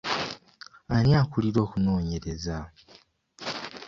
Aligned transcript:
Ani 0.95 1.11
akulira 1.21 1.59
okunoonyereza? 1.65 2.57